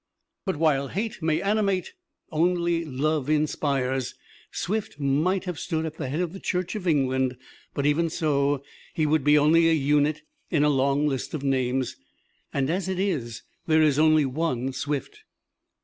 But 0.47 0.55
while 0.55 0.87
hate 0.87 1.21
may 1.21 1.43
animate, 1.43 1.93
only 2.31 2.83
love 2.85 3.29
inspires. 3.29 4.15
Swift 4.51 4.99
might 4.99 5.43
have 5.43 5.59
stood 5.59 5.85
at 5.85 5.97
the 5.97 6.09
head 6.09 6.21
of 6.21 6.33
the 6.33 6.39
Church 6.39 6.73
of 6.73 6.87
England; 6.87 7.37
but 7.75 7.85
even 7.85 8.09
so, 8.09 8.63
he 8.95 9.05
would 9.05 9.23
be 9.23 9.37
only 9.37 9.69
a 9.69 9.73
unit 9.73 10.23
in 10.49 10.63
a 10.63 10.69
long 10.69 11.05
list 11.07 11.35
of 11.35 11.43
names, 11.43 11.97
and 12.51 12.67
as 12.67 12.89
it 12.89 12.97
is, 12.99 13.43
there 13.67 13.83
is 13.83 13.99
only 13.99 14.25
one 14.25 14.73
Swift. 14.73 15.19